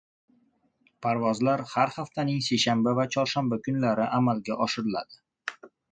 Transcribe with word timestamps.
Parvozlar 1.05 1.63
har 1.75 1.93
haftaning 1.99 2.41
seshanba 2.47 2.95
va 3.01 3.07
chorshanba 3.17 3.61
kunlari 3.69 4.09
amalga 4.21 4.59
oshiriladi 4.67 5.25